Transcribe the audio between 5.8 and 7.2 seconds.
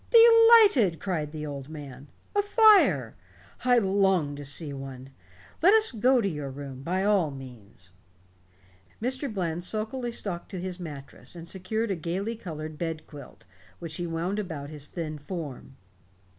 go to your room, by